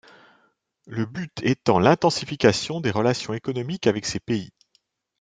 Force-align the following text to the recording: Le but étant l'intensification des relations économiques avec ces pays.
Le 0.87 1.05
but 1.05 1.31
étant 1.43 1.77
l'intensification 1.77 2.81
des 2.81 2.89
relations 2.89 3.35
économiques 3.35 3.85
avec 3.85 4.07
ces 4.07 4.19
pays. 4.19 4.51